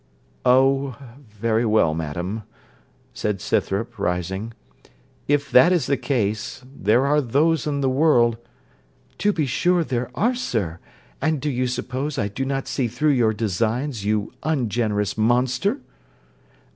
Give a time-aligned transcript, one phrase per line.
[0.47, 0.95] 'Oh!
[1.29, 2.41] very well, madam,'
[3.13, 4.53] said Scythrop, rising,
[5.27, 8.37] 'if that is the case, there are those in the world'
[9.19, 10.79] 'To be sure there are, sir;
[11.21, 15.81] and do you suppose I do not see through your designs, you ungenerous monster?'